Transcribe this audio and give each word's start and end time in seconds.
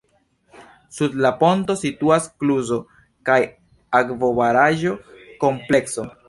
Sub 0.99 1.17
la 1.25 1.31
ponto 1.43 1.75
situas 1.81 2.25
kluzo- 2.43 2.79
kaj 3.31 3.37
akvobaraĵo 4.01 4.97
komplekso. 5.47 6.09